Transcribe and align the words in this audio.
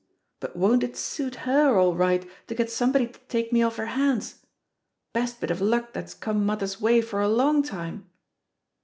But 0.39 0.55
won't 0.55 0.81
it 0.81 0.97
suit 0.97 1.35
her 1.45 1.77
all 1.77 1.93
right 1.93 2.27
to 2.47 2.55
get 2.55 2.71
some 2.71 2.91
body 2.91 3.05
to 3.05 3.19
take 3.27 3.53
me 3.53 3.61
off 3.61 3.75
her 3.75 3.85
hands 3.93 4.39
1 4.41 4.45
Best 5.13 5.39
bit 5.39 5.51
of 5.51 5.61
luck 5.61 5.93
that's 5.93 6.15
come 6.15 6.43
mother's 6.43 6.81
way 6.81 7.01
for 7.01 7.21
a 7.21 7.29
long 7.29 7.61
time." 7.61 8.09